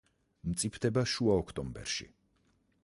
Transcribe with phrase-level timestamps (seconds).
[0.53, 2.11] მწიფდება შუა ოქტომბერში.